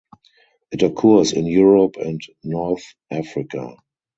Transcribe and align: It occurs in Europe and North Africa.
It 0.71 0.81
occurs 0.81 1.31
in 1.31 1.45
Europe 1.45 1.97
and 1.97 2.19
North 2.43 2.95
Africa. 3.11 3.75